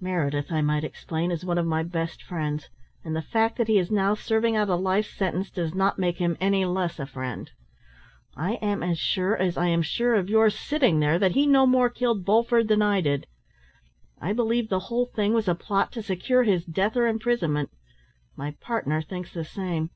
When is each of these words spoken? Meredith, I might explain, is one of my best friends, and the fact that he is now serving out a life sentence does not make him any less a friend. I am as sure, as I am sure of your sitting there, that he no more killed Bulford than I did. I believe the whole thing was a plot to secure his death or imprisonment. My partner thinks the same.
Meredith, 0.00 0.50
I 0.50 0.60
might 0.60 0.82
explain, 0.82 1.30
is 1.30 1.44
one 1.44 1.56
of 1.56 1.64
my 1.64 1.84
best 1.84 2.20
friends, 2.20 2.68
and 3.04 3.14
the 3.14 3.22
fact 3.22 3.56
that 3.58 3.68
he 3.68 3.78
is 3.78 3.92
now 3.92 4.12
serving 4.12 4.56
out 4.56 4.68
a 4.68 4.74
life 4.74 5.06
sentence 5.06 5.52
does 5.52 5.72
not 5.72 6.00
make 6.00 6.16
him 6.18 6.36
any 6.40 6.64
less 6.64 6.98
a 6.98 7.06
friend. 7.06 7.48
I 8.36 8.54
am 8.54 8.82
as 8.82 8.98
sure, 8.98 9.36
as 9.36 9.56
I 9.56 9.68
am 9.68 9.82
sure 9.82 10.16
of 10.16 10.28
your 10.28 10.50
sitting 10.50 10.98
there, 10.98 11.16
that 11.20 11.36
he 11.36 11.46
no 11.46 11.64
more 11.64 11.90
killed 11.90 12.24
Bulford 12.24 12.66
than 12.66 12.82
I 12.82 13.00
did. 13.00 13.28
I 14.20 14.32
believe 14.32 14.68
the 14.68 14.80
whole 14.90 15.06
thing 15.06 15.32
was 15.32 15.46
a 15.46 15.54
plot 15.54 15.92
to 15.92 16.02
secure 16.02 16.42
his 16.42 16.64
death 16.64 16.96
or 16.96 17.06
imprisonment. 17.06 17.70
My 18.34 18.56
partner 18.60 19.00
thinks 19.00 19.32
the 19.32 19.44
same. 19.44 19.90